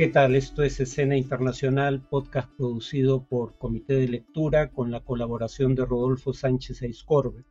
[0.00, 0.34] ¿Qué tal?
[0.34, 6.32] Esto es Escena Internacional, podcast producido por Comité de Lectura con la colaboración de Rodolfo
[6.32, 7.44] Sánchez Eiscorbe.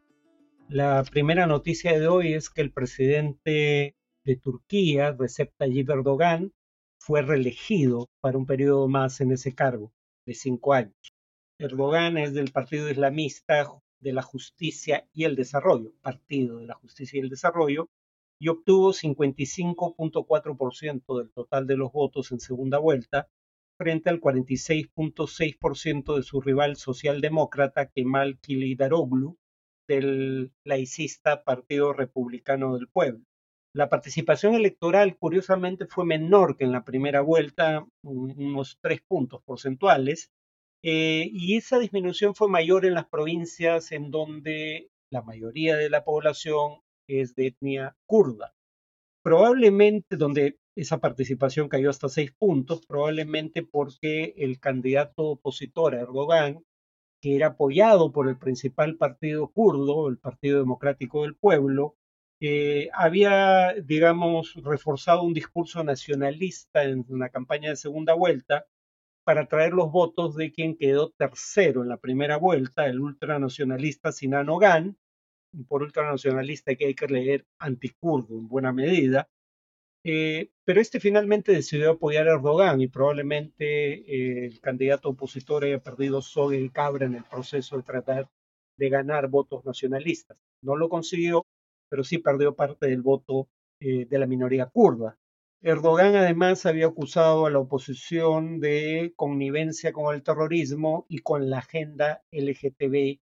[0.68, 6.52] La primera noticia de hoy es que el presidente de Turquía, Recep Tayyip Erdogan,
[6.98, 9.94] fue reelegido para un periodo más en ese cargo,
[10.26, 11.14] de cinco años.
[11.60, 17.20] Erdogan es del Partido Islamista de la Justicia y el Desarrollo, Partido de la Justicia
[17.20, 17.90] y el Desarrollo,
[18.40, 23.28] y obtuvo 55.4% del total de los votos en segunda vuelta,
[23.78, 29.38] frente al 46.6% de su rival socialdemócrata Kemal Kılıçdaroğlu
[29.88, 33.24] del laicista Partido Republicano del Pueblo.
[33.74, 40.32] La participación electoral, curiosamente, fue menor que en la primera vuelta, unos tres puntos porcentuales,
[40.84, 46.04] eh, y esa disminución fue mayor en las provincias en donde la mayoría de la
[46.04, 48.54] población es de etnia kurda.
[49.24, 56.64] Probablemente donde esa participación cayó hasta seis puntos, probablemente porque el candidato opositor a Erdogan,
[57.22, 61.98] que era apoyado por el principal partido kurdo, el Partido Democrático del Pueblo,
[62.42, 68.66] eh, había, digamos, reforzado un discurso nacionalista en una campaña de segunda vuelta
[69.26, 74.50] para traer los votos de quien quedó tercero en la primera vuelta, el ultranacionalista Sinan
[74.50, 74.98] Ogan,
[75.68, 79.28] por ultranacionalista que hay que leer anticurdo en buena medida,
[80.04, 85.80] eh, pero este finalmente decidió apoyar a Erdogan y probablemente eh, el candidato opositor haya
[85.80, 88.30] perdido soga y cabra en el proceso de tratar
[88.78, 90.38] de ganar votos nacionalistas.
[90.62, 91.46] No lo consiguió,
[91.90, 93.50] pero sí perdió parte del voto
[93.82, 95.18] eh, de la minoría kurda.
[95.62, 101.58] Erdogan además había acusado a la oposición de connivencia con el terrorismo y con la
[101.58, 103.20] agenda LGTB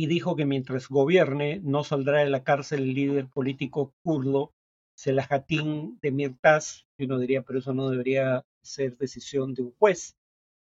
[0.00, 4.54] y dijo que mientras gobierne no saldrá de la cárcel el líder político kurdo
[4.94, 10.16] Selahattin Demirtas, y uno diría, pero eso no debería ser decisión de un juez.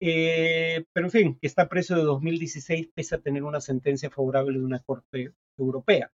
[0.02, 4.59] Eh, pero en fin, que está preso de 2016 pese a tener una sentencia favorable
[4.59, 6.12] de una corte europea.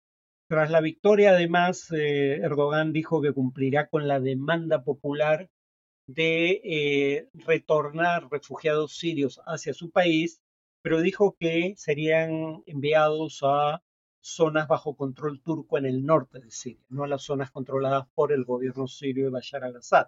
[0.50, 5.50] Tras la victoria, además, eh, Erdogan dijo que cumplirá con la demanda popular
[6.08, 10.42] de eh, retornar refugiados sirios hacia su país,
[10.88, 13.84] pero dijo que serían enviados a
[14.22, 18.32] zonas bajo control turco en el norte de Siria, no a las zonas controladas por
[18.32, 20.08] el gobierno sirio de Bashar al-Assad.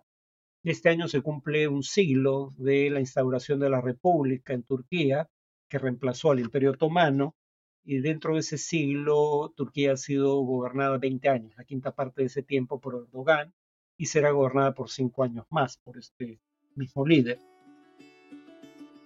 [0.63, 5.29] Este año se cumple un siglo de la instauración de la República en Turquía,
[5.67, 7.35] que reemplazó al Imperio Otomano,
[7.83, 12.27] y dentro de ese siglo Turquía ha sido gobernada 20 años, la quinta parte de
[12.27, 13.53] ese tiempo por Erdogan,
[13.97, 16.39] y será gobernada por cinco años más por este
[16.73, 17.48] mismo líder.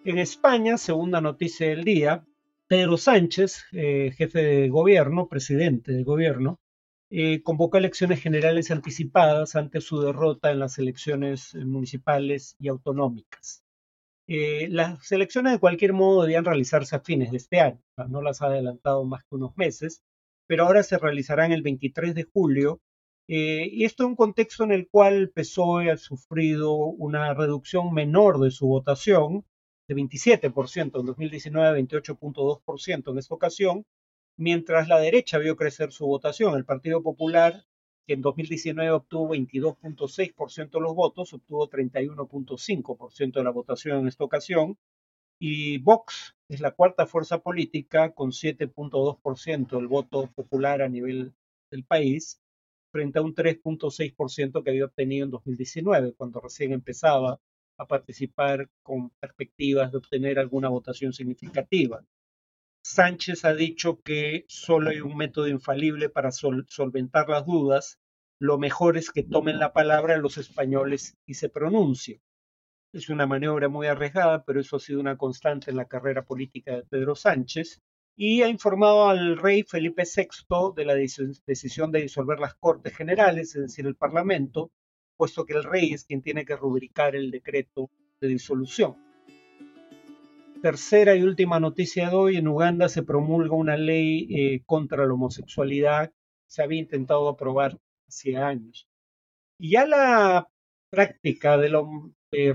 [0.05, 2.25] En España, segunda noticia del día,
[2.67, 6.59] Pedro Sánchez, eh, jefe de gobierno, presidente de gobierno,
[7.09, 13.63] eh, convocó elecciones generales anticipadas ante su derrota en las elecciones municipales y autonómicas.
[14.27, 18.41] Eh, las elecciones de cualquier modo debían realizarse a fines de este año, no las
[18.41, 20.03] ha adelantado más que unos meses,
[20.47, 22.81] pero ahora se realizarán el 23 de julio,
[23.29, 28.39] eh, y esto en un contexto en el cual PSOE ha sufrido una reducción menor
[28.39, 29.45] de su votación,
[29.87, 33.85] de 27% en 2019, 28.2% en esta ocasión,
[34.37, 36.55] mientras la derecha vio crecer su votación.
[36.55, 37.65] El Partido Popular
[38.05, 44.23] que en 2019 obtuvo 22.6% de los votos, obtuvo 31.5% de la votación en esta
[44.23, 44.77] ocasión,
[45.39, 51.33] y Vox es la cuarta fuerza política con 7.2% del voto popular a nivel
[51.71, 52.41] del país,
[52.91, 57.39] frente a un 3.6% que había obtenido en 2019, cuando recién empezaba
[57.77, 62.03] a participar con perspectivas de obtener alguna votación significativa.
[62.85, 67.99] Sánchez ha dicho que solo hay un método infalible para solventar las dudas.
[68.39, 72.21] Lo mejor es que tomen la palabra los españoles y se pronuncien.
[72.91, 76.75] Es una maniobra muy arriesgada, pero eso ha sido una constante en la carrera política
[76.75, 77.81] de Pedro Sánchez.
[78.15, 83.55] Y ha informado al rey Felipe VI de la decisión de disolver las Cortes Generales,
[83.55, 84.71] es decir, el Parlamento,
[85.15, 87.89] puesto que el rey es quien tiene que rubricar el decreto
[88.19, 88.95] de disolución.
[90.61, 95.13] Tercera y última noticia de hoy, en Uganda se promulga una ley eh, contra la
[95.13, 96.13] homosexualidad.
[96.47, 97.77] Se había intentado aprobar
[98.07, 98.87] hace años.
[99.59, 100.49] Y ya la
[100.89, 101.69] práctica de,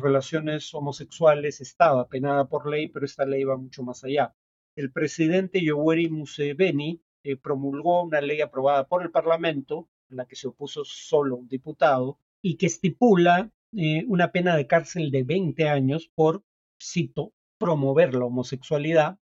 [0.00, 4.34] relaciones homosexuales estaba penada por ley, pero esta ley va mucho más allá.
[4.75, 10.37] El presidente Yoweri Museveni eh, promulgó una ley aprobada por el Parlamento, en la que
[10.37, 15.69] se opuso solo un diputado, y que estipula eh, una pena de cárcel de 20
[15.69, 16.44] años por,
[16.81, 19.19] cito, promover la homosexualidad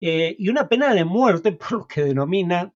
[0.00, 2.74] eh, y una pena de muerte por lo que denomina,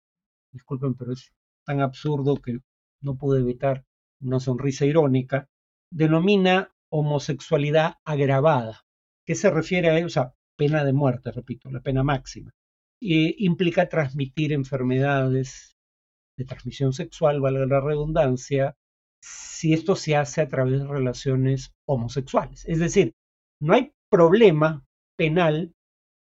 [0.53, 1.33] disculpen, pero es
[1.65, 2.59] tan absurdo que
[3.01, 3.85] no pude evitar
[4.21, 5.49] una sonrisa irónica,
[5.91, 8.85] denomina homosexualidad agravada.
[9.27, 10.05] ¿Qué se refiere a?
[10.05, 12.53] O sea, pena de muerte, repito, la pena máxima.
[13.01, 15.77] implica transmitir enfermedades
[16.37, 18.77] de transmisión sexual, valga la redundancia,
[19.25, 22.65] si esto se hace a través de relaciones homosexuales.
[22.67, 23.15] Es decir,
[23.61, 24.85] no hay problema
[25.17, 25.73] penal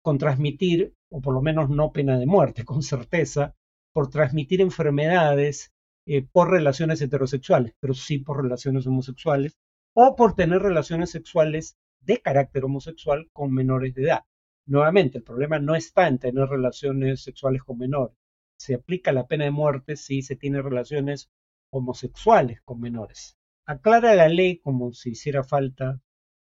[0.02, 3.54] con transmitir, o por lo menos no pena de muerte, con certeza,
[3.94, 5.72] por transmitir enfermedades
[6.06, 9.56] eh, por relaciones heterosexuales, pero sí por relaciones homosexuales,
[9.94, 14.24] o por tener relaciones sexuales de carácter homosexual con menores de edad.
[14.66, 18.16] Nuevamente, el problema no está en tener relaciones sexuales con menores.
[18.58, 21.30] Se aplica la pena de muerte si se tiene relaciones
[21.72, 23.36] homosexuales con menores.
[23.66, 26.00] Aclara la ley, como si hiciera falta,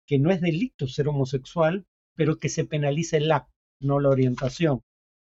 [0.05, 1.85] que no es delito ser homosexual,
[2.15, 4.81] pero que se penaliza el acto, no la orientación.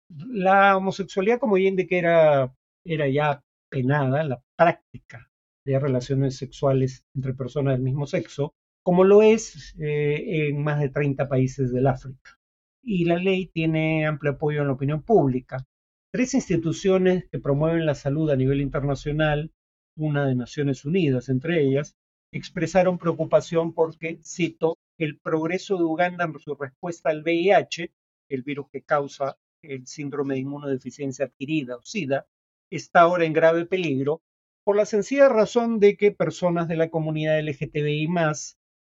[0.08, 2.54] La homosexualidad, como ya indiqué, era,
[2.84, 5.30] era ya penada, la práctica
[5.64, 10.88] de relaciones sexuales entre personas del mismo sexo, como lo es eh, en más de
[10.88, 12.38] 30 países del África.
[12.82, 15.66] Y la ley tiene amplio apoyo en la opinión pública.
[16.10, 19.52] Tres instituciones que promueven la salud a nivel internacional,
[19.98, 21.96] una de Naciones Unidas entre ellas,
[22.32, 27.92] expresaron preocupación porque, cito, el progreso de Uganda en su respuesta al VIH,
[28.28, 32.26] el virus que causa el síndrome de inmunodeficiencia adquirida o SIDA,
[32.70, 34.22] está ahora en grave peligro
[34.64, 38.08] por la sencilla razón de que personas de la comunidad LGTBI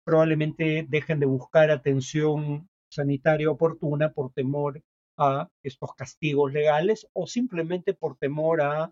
[0.04, 4.82] probablemente dejen de buscar atención sanitaria oportuna por temor
[5.18, 8.92] a estos castigos legales o simplemente por temor a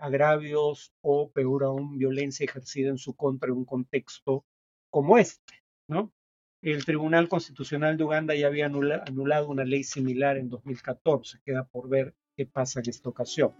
[0.00, 4.44] agravios o peor aún violencia ejercida en su contra en un contexto
[4.90, 5.54] como este.
[6.62, 11.88] El Tribunal Constitucional de Uganda ya había anulado una ley similar en 2014, queda por
[11.88, 13.52] ver qué pasa en esta ocasión.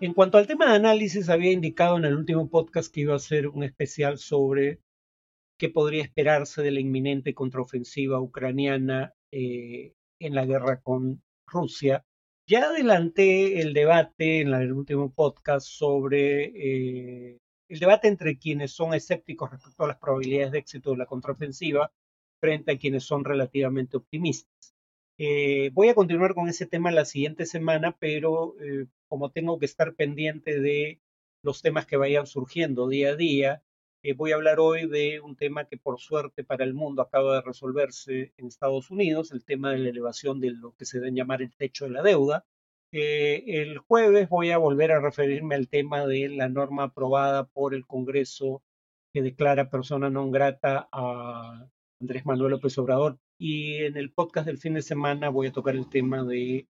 [0.00, 3.16] En cuanto al tema de análisis, había indicado en el último podcast que iba a
[3.16, 4.80] hacer un especial sobre
[5.58, 12.04] qué podría esperarse de la inminente contraofensiva ucraniana eh, en la guerra con Rusia.
[12.48, 18.94] Ya adelanté el debate en el último podcast sobre eh, el debate entre quienes son
[18.94, 21.92] escépticos respecto a las probabilidades de éxito de la contraofensiva
[22.40, 24.76] frente a quienes son relativamente optimistas.
[25.18, 28.54] Eh, voy a continuar con ese tema la siguiente semana, pero
[29.08, 31.00] como tengo que estar pendiente de
[31.42, 33.62] los temas que vayan surgiendo día a día,
[34.06, 37.34] eh, voy a hablar hoy de un tema que por suerte para el mundo acaba
[37.34, 41.16] de resolverse en Estados Unidos, el tema de la elevación de lo que se debe
[41.16, 42.44] llamar el techo de la deuda.
[42.92, 47.74] Eh, el jueves voy a volver a referirme al tema de la norma aprobada por
[47.74, 48.62] el Congreso
[49.12, 51.66] que declara persona non grata a
[52.00, 53.18] Andrés Manuel López Obrador.
[53.38, 56.68] Y en el podcast del fin de semana voy a tocar el tema de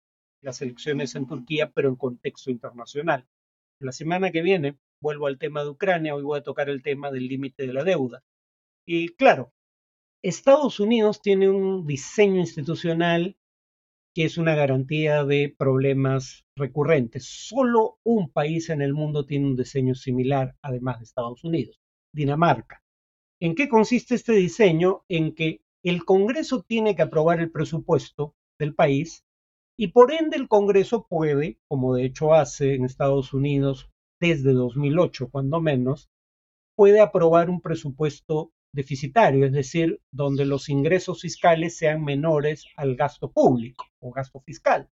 [0.42, 3.24] las elecciones en Turquía, pero en contexto internacional.
[3.78, 7.11] La semana que viene vuelvo al tema de Ucrania, hoy voy a tocar el tema
[7.11, 8.23] del límite de la deuda.
[8.87, 9.52] Y claro,
[10.23, 13.37] Estados Unidos tiene un diseño institucional
[14.14, 17.26] que es una garantía de problemas recurrentes.
[17.26, 21.81] Solo un país en el mundo tiene un diseño similar, además de Estados Unidos,
[22.12, 22.82] Dinamarca.
[23.41, 25.05] ¿En qué consiste este diseño?
[25.08, 29.25] En que el Congreso tiene que aprobar el presupuesto del país
[29.79, 33.89] y por ende el Congreso puede, como de hecho hace en Estados Unidos
[34.20, 36.11] desde 2008, cuando menos,
[36.76, 43.33] puede aprobar un presupuesto deficitario, es decir, donde los ingresos fiscales sean menores al gasto
[43.33, 44.88] público o gasto fiscal.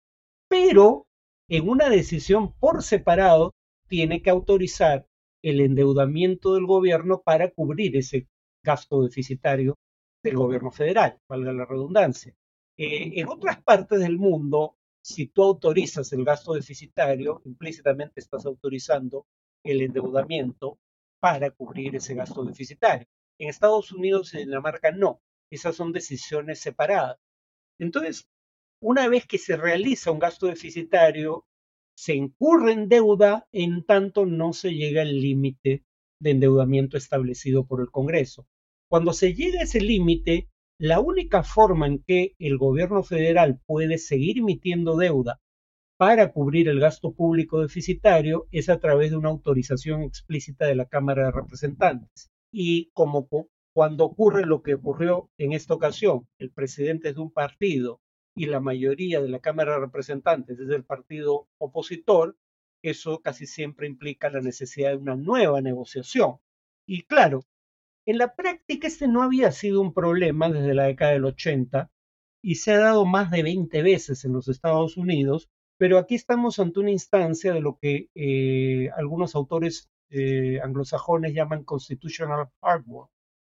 [0.48, 1.06] Pero
[1.48, 3.52] en una decisión por separado
[3.88, 5.06] tiene que autorizar
[5.42, 8.28] el endeudamiento del gobierno para cubrir ese
[8.64, 9.74] gasto deficitario
[10.22, 12.34] del gobierno federal, valga la redundancia.
[12.78, 19.26] Eh, en otras partes del mundo, si tú autorizas el gasto deficitario, implícitamente estás autorizando
[19.62, 20.78] el endeudamiento
[21.20, 23.06] para cubrir ese gasto deficitario.
[23.38, 25.20] En Estados Unidos y Dinamarca no.
[25.50, 27.18] Esas son decisiones separadas.
[27.78, 28.26] Entonces,
[28.80, 31.44] una vez que se realiza un gasto deficitario,
[31.94, 35.84] se incurre en deuda en tanto no se llega al límite
[36.18, 38.46] de endeudamiento establecido por el Congreso.
[38.88, 43.98] Cuando se llega a ese límite, la única forma en que el gobierno federal puede
[43.98, 45.40] seguir emitiendo deuda
[45.96, 50.86] para cubrir el gasto público deficitario es a través de una autorización explícita de la
[50.86, 52.30] Cámara de Representantes.
[52.50, 53.28] Y como
[53.72, 58.00] cuando ocurre lo que ocurrió en esta ocasión, el presidente es de un partido
[58.34, 62.36] y la mayoría de la Cámara de Representantes es del partido opositor,
[62.82, 66.38] eso casi siempre implica la necesidad de una nueva negociación.
[66.86, 67.44] Y claro,
[68.06, 71.90] en la práctica este no había sido un problema desde la década del 80
[72.42, 76.58] y se ha dado más de 20 veces en los Estados Unidos, pero aquí estamos
[76.58, 83.08] ante una instancia de lo que eh, algunos autores eh, anglosajones llaman constitutional hardware.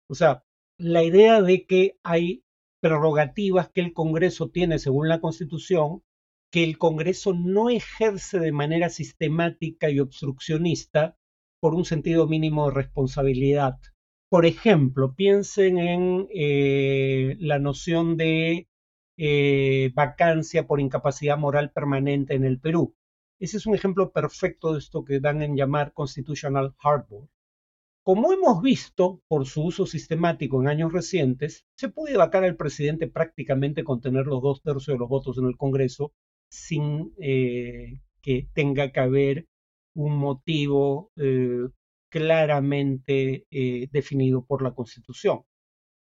[0.08, 0.44] O sea,
[0.78, 2.44] la idea de que hay
[2.80, 6.02] prerrogativas que el Congreso tiene según la Constitución,
[6.50, 11.18] que el Congreso no ejerce de manera sistemática y obstruccionista
[11.60, 13.78] por un sentido mínimo de responsabilidad.
[14.30, 18.68] Por ejemplo, piensen en eh, la noción de
[19.16, 22.94] eh, vacancia por incapacidad moral permanente en el Perú.
[23.40, 27.28] Ese es un ejemplo perfecto de esto que dan en llamar constitutional hardware.
[28.02, 33.06] Como hemos visto por su uso sistemático en años recientes, se puede vacar al presidente
[33.06, 36.12] prácticamente con tener los dos tercios de los votos en el Congreso
[36.50, 39.46] sin eh, que tenga que haber
[39.94, 41.12] un motivo
[42.08, 45.42] claramente eh, definido por la Constitución.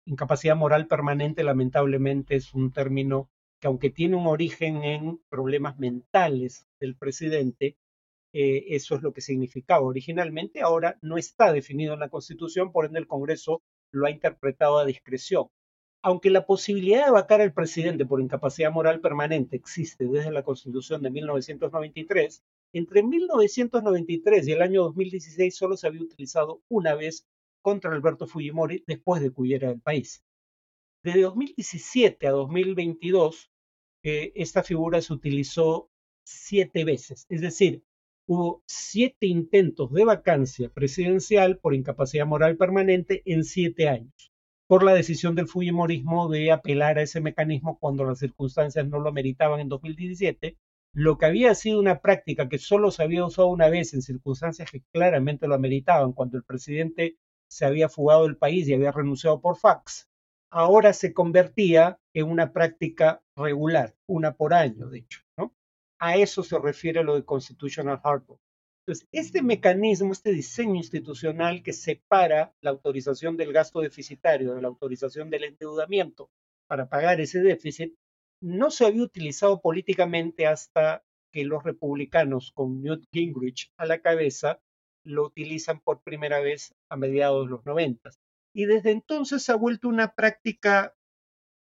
[0.06, 6.66] Incapacidad moral permanente, lamentablemente, es un término que aunque tiene un origen en problemas mentales
[6.80, 7.76] del presidente,
[8.32, 12.84] eh, eso es lo que significaba originalmente, ahora no está definido en la Constitución, por
[12.84, 15.48] ende el Congreso lo ha interpretado a discreción.
[16.02, 21.02] Aunque la posibilidad de vacar al presidente por incapacidad moral permanente existe desde la Constitución
[21.02, 27.26] de 1993, entre 1993 y el año 2016 solo se había utilizado una vez
[27.62, 30.22] contra Alberto Fujimori después de que huyera del país.
[31.02, 33.50] De 2017 a 2022,
[34.02, 35.90] eh, esta figura se utilizó
[36.24, 37.82] siete veces, es decir,
[38.26, 44.32] hubo siete intentos de vacancia presidencial por incapacidad moral permanente en siete años,
[44.66, 49.12] por la decisión del Fujimorismo de apelar a ese mecanismo cuando las circunstancias no lo
[49.12, 50.58] meritaban en 2017
[50.98, 54.68] lo que había sido una práctica que solo se había usado una vez en circunstancias
[54.68, 59.40] que claramente lo ameritaban, cuando el presidente se había fugado del país y había renunciado
[59.40, 60.10] por fax,
[60.50, 65.20] ahora se convertía en una práctica regular, una por año, de hecho.
[66.00, 68.40] A eso se refiere lo de constitutional hardware.
[68.84, 74.68] Entonces, este mecanismo, este diseño institucional que separa la autorización del gasto deficitario de la
[74.68, 76.28] autorización del endeudamiento
[76.66, 77.94] para pagar ese déficit,
[78.40, 84.60] no se había utilizado políticamente hasta que los republicanos, con Newt Gingrich a la cabeza,
[85.04, 88.18] lo utilizan por primera vez a mediados de los noventas.
[88.54, 90.94] Y desde entonces se ha vuelto una práctica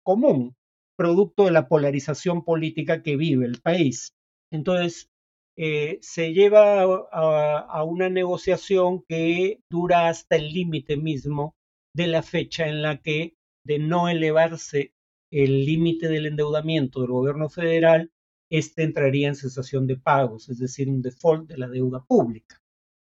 [0.05, 0.57] común,
[0.97, 4.15] producto de la polarización política que vive el país.
[4.53, 5.11] Entonces,
[5.57, 11.55] eh, se lleva a, una negociación que dura hasta el límite mismo
[11.95, 14.94] de la fecha en la que, de no elevarse
[15.35, 18.13] el límite del endeudamiento del gobierno federal,
[18.51, 22.63] este entraría en cesación de pagos, es decir, un default de la deuda pública.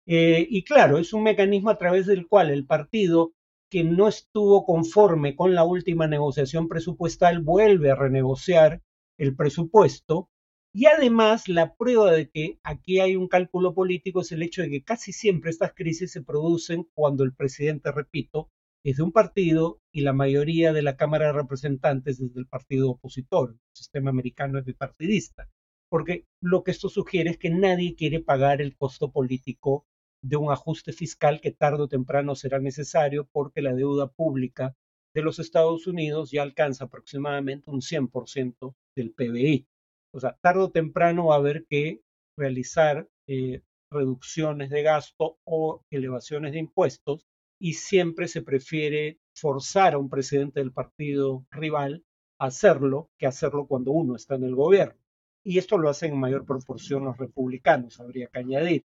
[0.05, 3.34] Eh, y claro, es un mecanismo a través del cual el partido
[3.69, 8.81] que no estuvo conforme con la última negociación presupuestal vuelve a renegociar
[9.17, 10.29] el presupuesto.
[10.74, 14.69] Y además, la prueba de que aquí hay un cálculo político es el hecho de
[14.69, 18.50] que casi siempre estas crisis se producen cuando el presidente, repito,
[18.84, 22.91] es de un partido y la mayoría de la Cámara de Representantes es del partido
[22.91, 23.51] opositor.
[23.51, 25.50] El sistema americano es bipartidista.
[25.89, 29.86] Porque lo que esto sugiere es que nadie quiere pagar el costo político
[30.22, 34.75] de un ajuste fiscal que tarde o temprano será necesario porque la deuda pública
[35.15, 39.67] de los Estados Unidos ya alcanza aproximadamente un 100% del PBI.
[40.13, 42.01] O sea, tarde o temprano va a haber que
[42.38, 47.25] realizar eh, reducciones de gasto o elevaciones de impuestos
[47.59, 52.03] y siempre se prefiere forzar a un presidente del partido rival
[52.39, 54.99] a hacerlo que hacerlo cuando uno está en el gobierno.
[55.43, 58.85] Y esto lo hacen en mayor proporción los republicanos, habría que añadir.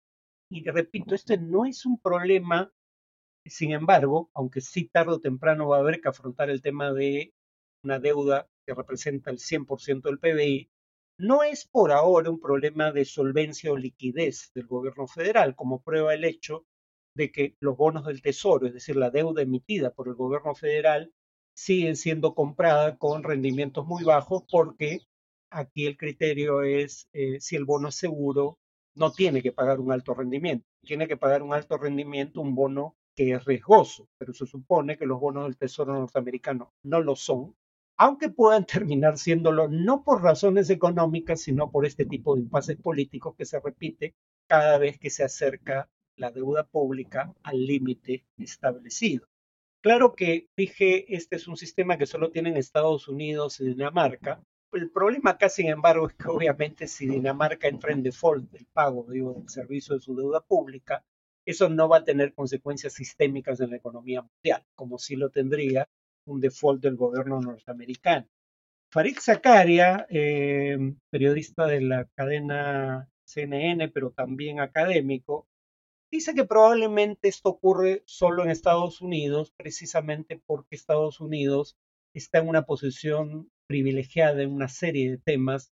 [0.49, 2.71] Y repito, este no es un problema,
[3.45, 7.33] sin embargo, aunque sí tarde o temprano va a haber que afrontar el tema de
[7.83, 10.69] una deuda que representa el 100% del PBI,
[11.17, 16.13] no es por ahora un problema de solvencia o liquidez del gobierno federal, como prueba
[16.13, 16.65] el hecho
[17.15, 21.13] de que los bonos del Tesoro, es decir, la deuda emitida por el gobierno federal,
[21.55, 25.01] siguen siendo compradas con rendimientos muy bajos porque
[25.51, 28.57] aquí el criterio es eh, si el bono es seguro,
[28.95, 32.95] no tiene que pagar un alto rendimiento, tiene que pagar un alto rendimiento un bono
[33.15, 37.55] que es riesgoso, pero se supone que los bonos del Tesoro norteamericano no lo son,
[37.97, 43.35] aunque puedan terminar siéndolo no por razones económicas, sino por este tipo de impases políticos
[43.37, 44.15] que se repite
[44.47, 49.27] cada vez que se acerca la deuda pública al límite establecido.
[49.81, 54.41] Claro que dije, este es un sistema que solo tienen Estados Unidos y Dinamarca.
[54.71, 59.05] El problema acá, sin embargo, es que obviamente si Dinamarca entra en default del pago
[59.09, 61.03] digo, del servicio de su deuda pública,
[61.45, 65.89] eso no va a tener consecuencias sistémicas en la economía mundial, como si lo tendría
[66.25, 68.27] un default del gobierno norteamericano.
[68.89, 70.77] Farid Zakaria, eh,
[71.09, 75.47] periodista de la cadena CNN, pero también académico,
[76.13, 81.75] Dice que probablemente esto ocurre solo en Estados Unidos, precisamente porque Estados Unidos
[82.13, 85.73] está en una posición privilegiada en una serie de temas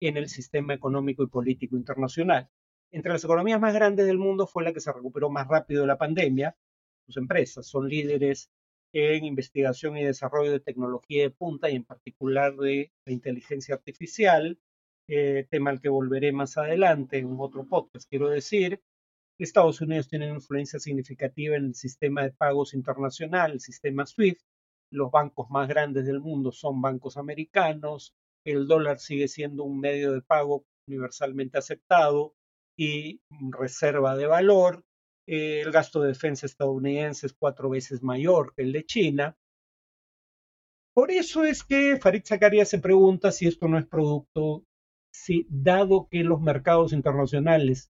[0.00, 2.50] en el sistema económico y político internacional.
[2.90, 5.86] Entre las economías más grandes del mundo fue la que se recuperó más rápido de
[5.86, 6.56] la pandemia.
[7.06, 8.50] Sus empresas son líderes
[8.92, 14.58] en investigación y desarrollo de tecnología de punta y en particular de inteligencia artificial,
[15.06, 18.10] eh, tema al que volveré más adelante en otro podcast.
[18.10, 18.82] Quiero decir,
[19.44, 24.40] Estados Unidos tiene una influencia significativa en el sistema de pagos internacional, el sistema SWIFT.
[24.90, 28.14] Los bancos más grandes del mundo son bancos americanos.
[28.46, 32.34] El dólar sigue siendo un medio de pago universalmente aceptado
[32.78, 34.84] y reserva de valor.
[35.28, 39.36] el gasto de defensa estadounidense es cuatro veces mayor que el de China.
[40.94, 44.64] Por eso es que Farid Zakaria se pregunta si esto no es producto,
[45.12, 47.90] si dado que los mercados internacionales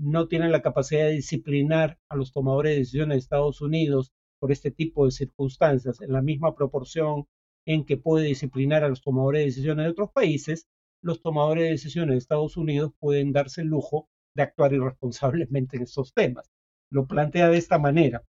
[0.00, 4.50] no tienen la capacidad de disciplinar a los tomadores de decisiones de Estados Unidos por
[4.50, 7.26] este tipo de circunstancias en la misma proporción
[7.66, 10.66] en que puede disciplinar a los tomadores de decisiones de otros países,
[11.02, 15.82] los tomadores de decisiones de Estados Unidos pueden darse el lujo de actuar irresponsablemente en
[15.82, 16.50] estos temas.
[16.90, 18.24] Lo plantea de esta manera.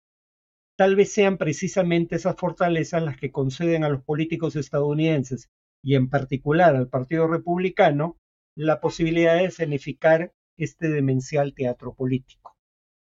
[0.78, 5.50] Tal vez sean precisamente esas fortalezas las que conceden a los políticos estadounidenses
[5.84, 8.16] y en particular al Partido Republicano
[8.56, 12.56] la posibilidad de escenificar este demencial teatro político.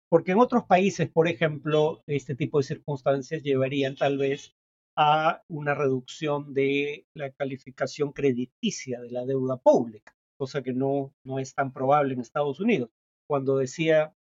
[0.09, 4.55] Porque en otros países, por ejemplo, este tipo de circunstancias llevarían tal vez
[4.95, 11.39] a una reducción de la calificación crediticia de la deuda pública, cosa que no, no
[11.39, 12.89] es tan probable en Estados Unidos.
[13.27, 14.13] Cuando decía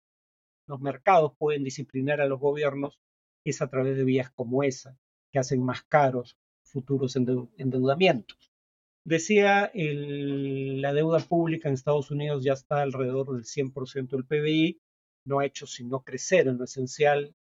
[0.68, 3.00] los mercados pueden disciplinar a los gobiernos,
[3.44, 5.00] es a través de vías como esa,
[5.32, 8.49] que hacen más caros futuros endeudamientos.
[9.10, 14.80] Decía, la deuda pública en Estados Unidos ya está alrededor del 100% del PBI,
[15.26, 17.34] no ha hecho sino crecer en lo esencial.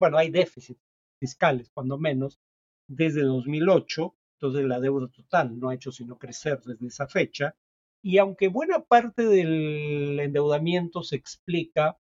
[0.00, 0.80] Bueno, hay déficits
[1.20, 2.40] fiscales, cuando menos,
[2.88, 7.54] desde 2008, entonces la deuda total no ha hecho sino crecer desde esa fecha.
[8.02, 11.98] Y aunque buena parte del endeudamiento se explica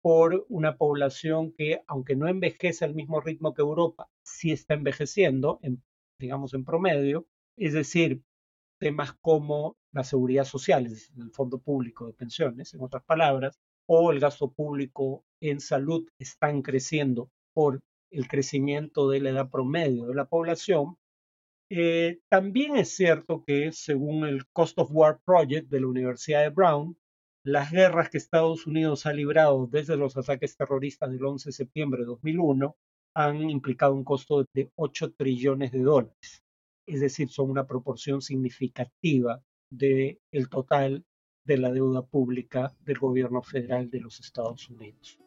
[0.00, 5.60] por una población que, aunque no envejece al mismo ritmo que Europa, sí está envejeciendo,
[6.18, 7.26] digamos en promedio,
[7.58, 8.22] es decir,
[8.78, 13.58] temas como la seguridad social, el fondo público de pensiones, en otras palabras,
[13.88, 20.06] o el gasto público en salud están creciendo por el crecimiento de la edad promedio
[20.06, 20.96] de la población.
[21.70, 26.50] Eh, también es cierto que según el Cost of War Project de la Universidad de
[26.50, 26.96] Brown,
[27.44, 32.00] las guerras que Estados Unidos ha librado desde los ataques terroristas del 11 de septiembre
[32.00, 32.76] de 2001
[33.14, 36.45] han implicado un costo de 8 trillones de dólares
[36.86, 41.04] es decir, son una proporción significativa del el total
[41.44, 45.18] de la deuda pública del gobierno federal de los Estados Unidos.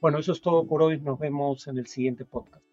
[0.00, 1.00] Bueno, eso es todo por hoy.
[1.00, 2.65] Nos vemos en el siguiente podcast.